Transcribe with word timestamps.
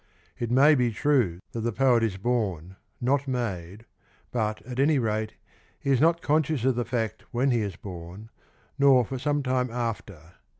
It 0.39 0.49
may 0.49 0.73
be 0.73 0.89
true 0.91 1.41
that 1.51 1.59
the 1.59 1.71
poet 1.71 2.01
is 2.01 2.17
born 2.17 2.75
not 2.99 3.27
made, 3.27 3.85
but 4.31 4.59
at 4.63 4.79
any 4.79 4.97
rate 4.97 5.35
he 5.79 5.91
is 5.91 6.01
not 6.01 6.23
conscious 6.23 6.65
of 6.65 6.73
the 6.75 6.85
fact 6.85 7.25
when 7.29 7.51
he 7.51 7.61
is 7.61 7.75
born, 7.75 8.31
nor 8.79 9.05
for 9.05 9.19
some 9.19 9.43
time 9.43 9.69
after. 9.69 10.33